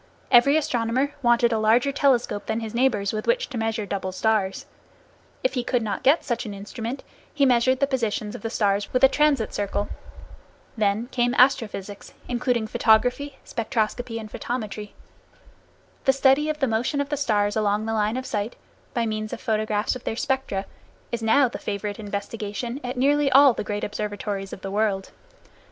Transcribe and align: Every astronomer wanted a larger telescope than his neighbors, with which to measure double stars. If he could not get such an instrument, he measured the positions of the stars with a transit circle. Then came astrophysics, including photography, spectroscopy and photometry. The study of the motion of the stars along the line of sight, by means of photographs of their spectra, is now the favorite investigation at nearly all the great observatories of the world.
Every 0.31 0.57
astronomer 0.57 1.13
wanted 1.21 1.53
a 1.53 1.59
larger 1.59 1.91
telescope 1.91 2.47
than 2.47 2.59
his 2.61 2.73
neighbors, 2.73 3.13
with 3.13 3.27
which 3.27 3.49
to 3.49 3.57
measure 3.59 3.85
double 3.85 4.11
stars. 4.11 4.65
If 5.43 5.53
he 5.53 5.63
could 5.63 5.83
not 5.83 6.01
get 6.01 6.23
such 6.25 6.43
an 6.43 6.55
instrument, 6.55 7.03
he 7.31 7.45
measured 7.45 7.79
the 7.79 7.85
positions 7.85 8.33
of 8.33 8.41
the 8.41 8.49
stars 8.49 8.91
with 8.93 9.03
a 9.03 9.07
transit 9.07 9.53
circle. 9.53 9.89
Then 10.75 11.05
came 11.11 11.35
astrophysics, 11.35 12.15
including 12.27 12.65
photography, 12.65 13.37
spectroscopy 13.45 14.19
and 14.19 14.31
photometry. 14.31 14.93
The 16.05 16.13
study 16.13 16.49
of 16.49 16.57
the 16.57 16.65
motion 16.67 16.99
of 16.99 17.09
the 17.09 17.15
stars 17.15 17.55
along 17.55 17.85
the 17.85 17.93
line 17.93 18.17
of 18.17 18.25
sight, 18.25 18.55
by 18.95 19.05
means 19.05 19.33
of 19.33 19.39
photographs 19.39 19.95
of 19.95 20.03
their 20.03 20.15
spectra, 20.15 20.65
is 21.11 21.21
now 21.21 21.47
the 21.47 21.59
favorite 21.59 21.99
investigation 21.99 22.81
at 22.83 22.97
nearly 22.97 23.31
all 23.31 23.53
the 23.53 23.63
great 23.63 23.83
observatories 23.83 24.51
of 24.51 24.61
the 24.61 24.71
world. 24.71 25.11